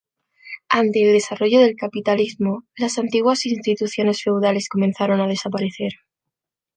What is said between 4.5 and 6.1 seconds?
comenzaron a desaparecer.